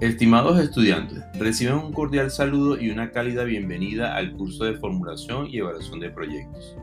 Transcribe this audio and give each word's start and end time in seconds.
Estimados 0.00 0.58
estudiantes, 0.58 1.22
reciben 1.38 1.76
un 1.76 1.92
cordial 1.92 2.28
saludo 2.28 2.80
y 2.80 2.90
una 2.90 3.12
cálida 3.12 3.44
bienvenida 3.44 4.16
al 4.16 4.32
curso 4.32 4.64
de 4.64 4.74
formulación 4.74 5.46
y 5.48 5.58
evaluación 5.58 6.00
de 6.00 6.10
proyectos. 6.10 6.76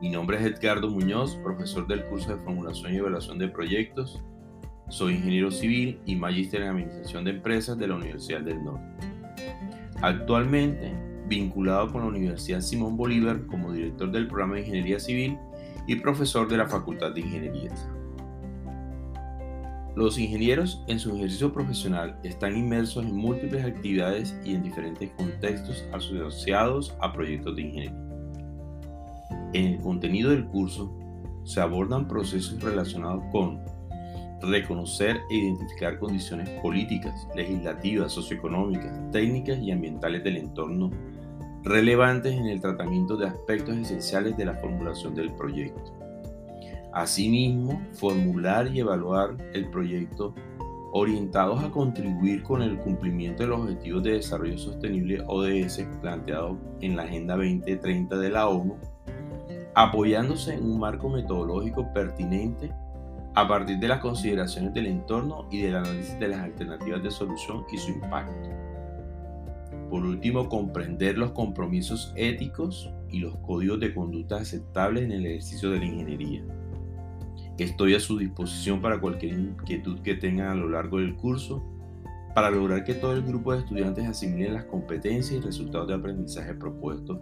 Mi 0.00 0.08
nombre 0.08 0.38
es 0.38 0.44
Edgardo 0.44 0.88
Muñoz, 0.88 1.36
profesor 1.44 1.86
del 1.86 2.06
curso 2.06 2.34
de 2.34 2.42
formulación 2.42 2.94
y 2.94 2.96
evaluación 2.96 3.38
de 3.38 3.48
proyectos. 3.48 4.22
Soy 4.88 5.16
ingeniero 5.16 5.50
civil 5.50 6.00
y 6.06 6.16
magíster 6.16 6.62
en 6.62 6.68
administración 6.68 7.24
de 7.24 7.32
empresas 7.32 7.76
de 7.76 7.86
la 7.86 7.96
Universidad 7.96 8.40
del 8.40 8.64
Norte. 8.64 9.06
Actualmente, 10.00 10.94
vinculado 11.26 11.92
con 11.92 12.00
la 12.00 12.08
Universidad 12.08 12.62
Simón 12.62 12.96
Bolívar 12.96 13.44
como 13.46 13.74
director 13.74 14.10
del 14.10 14.26
programa 14.26 14.54
de 14.54 14.60
Ingeniería 14.60 14.98
Civil 14.98 15.36
y 15.86 15.96
profesor 15.96 16.48
de 16.48 16.56
la 16.56 16.66
Facultad 16.66 17.12
de 17.12 17.20
Ingeniería. 17.20 17.72
Los 19.98 20.16
ingenieros 20.16 20.80
en 20.86 21.00
su 21.00 21.16
ejercicio 21.16 21.52
profesional 21.52 22.16
están 22.22 22.56
inmersos 22.56 23.04
en 23.04 23.16
múltiples 23.16 23.64
actividades 23.64 24.32
y 24.44 24.54
en 24.54 24.62
diferentes 24.62 25.10
contextos 25.16 25.84
asociados 25.92 26.94
a 27.00 27.12
proyectos 27.12 27.56
de 27.56 27.62
ingeniería. 27.62 27.98
En 29.54 29.64
el 29.64 29.80
contenido 29.80 30.30
del 30.30 30.46
curso 30.46 30.96
se 31.42 31.60
abordan 31.60 32.06
procesos 32.06 32.62
relacionados 32.62 33.24
con 33.32 33.60
reconocer 34.40 35.18
e 35.30 35.34
identificar 35.34 35.98
condiciones 35.98 36.48
políticas, 36.60 37.26
legislativas, 37.34 38.12
socioeconómicas, 38.12 39.10
técnicas 39.10 39.58
y 39.58 39.72
ambientales 39.72 40.22
del 40.22 40.36
entorno 40.36 40.92
relevantes 41.64 42.34
en 42.34 42.46
el 42.46 42.60
tratamiento 42.60 43.16
de 43.16 43.26
aspectos 43.26 43.76
esenciales 43.76 44.36
de 44.36 44.44
la 44.44 44.54
formulación 44.54 45.16
del 45.16 45.32
proyecto 45.32 46.07
Asimismo, 46.92 47.80
formular 47.92 48.68
y 48.74 48.80
evaluar 48.80 49.36
el 49.52 49.70
proyecto 49.70 50.34
orientados 50.92 51.62
a 51.62 51.70
contribuir 51.70 52.42
con 52.42 52.62
el 52.62 52.78
cumplimiento 52.78 53.42
de 53.42 53.50
los 53.50 53.60
Objetivos 53.60 54.02
de 54.02 54.12
Desarrollo 54.12 54.58
Sostenible 54.58 55.22
ODS 55.26 55.86
planteados 56.00 56.56
en 56.80 56.96
la 56.96 57.02
Agenda 57.02 57.36
2030 57.36 58.16
de 58.16 58.30
la 58.30 58.48
ONU, 58.48 58.76
apoyándose 59.74 60.54
en 60.54 60.64
un 60.64 60.78
marco 60.78 61.08
metodológico 61.08 61.92
pertinente 61.92 62.72
a 63.34 63.46
partir 63.46 63.78
de 63.78 63.88
las 63.88 64.00
consideraciones 64.00 64.72
del 64.74 64.86
entorno 64.86 65.46
y 65.50 65.62
del 65.62 65.76
análisis 65.76 66.18
de 66.18 66.28
las 66.28 66.40
alternativas 66.40 67.02
de 67.02 67.10
solución 67.10 67.64
y 67.70 67.78
su 67.78 67.92
impacto. 67.92 68.48
Por 69.90 70.04
último, 70.04 70.48
comprender 70.48 71.16
los 71.16 71.30
compromisos 71.32 72.12
éticos 72.16 72.92
y 73.10 73.20
los 73.20 73.36
códigos 73.36 73.80
de 73.80 73.94
conducta 73.94 74.36
aceptables 74.36 75.04
en 75.04 75.12
el 75.12 75.26
ejercicio 75.26 75.70
de 75.70 75.78
la 75.78 75.84
ingeniería. 75.84 76.42
Estoy 77.58 77.94
a 77.94 78.00
su 78.00 78.16
disposición 78.16 78.80
para 78.80 79.00
cualquier 79.00 79.32
inquietud 79.32 79.98
que 80.00 80.14
tengan 80.14 80.46
a 80.46 80.54
lo 80.54 80.68
largo 80.68 80.98
del 80.98 81.16
curso 81.16 81.60
para 82.32 82.52
lograr 82.52 82.84
que 82.84 82.94
todo 82.94 83.14
el 83.14 83.22
grupo 83.22 83.52
de 83.52 83.58
estudiantes 83.58 84.06
asimilen 84.06 84.54
las 84.54 84.64
competencias 84.66 85.32
y 85.32 85.44
resultados 85.44 85.88
de 85.88 85.94
aprendizaje 85.94 86.54
propuestos, 86.54 87.18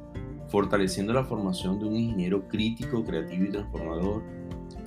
fortaleciendo 0.48 1.14
la 1.14 1.24
formación 1.24 1.78
de 1.78 1.86
un 1.86 1.96
ingeniero 1.96 2.46
crítico, 2.48 3.02
creativo 3.02 3.44
y 3.44 3.50
transformador 3.50 4.22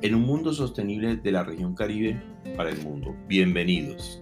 en 0.03 0.13
un 0.13 0.21
mundo 0.21 0.53
sostenible 0.53 1.15
de 1.15 1.31
la 1.31 1.43
región 1.43 1.73
Caribe 1.73 2.21
para 2.55 2.69
el 2.69 2.83
mundo. 2.83 3.15
Bienvenidos. 3.27 4.21